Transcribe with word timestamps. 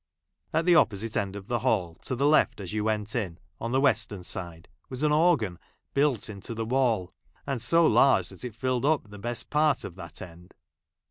At 0.51 0.65
the 0.65 0.73
opposite 0.73 1.15
end 1.15 1.35
of 1.35 1.45
the 1.45 1.59
hall, 1.59 1.93
to 2.05 2.15
the 2.15 2.25
left 2.25 2.59
as 2.59 2.73
you 2.73 2.83
went 2.83 3.13
in— 3.13 3.37
on 3.61 3.71
the 3.71 3.79
western 3.79 4.23
side— 4.23 4.67
was 4.89 5.03
an 5.03 5.11
organ 5.11 5.59
built 5.93 6.27
into 6.27 6.55
the 6.55 6.65
wall, 6.65 7.13
and 7.45 7.61
so 7.61 7.85
large 7.85 8.29
that 8.29 8.43
it 8.43 8.55
filled 8.55 8.83
up 8.83 9.11
the 9.11 9.19
best 9.19 9.51
part 9.51 9.83
of 9.83 9.93
that 9.97 10.19
end. 10.19 10.55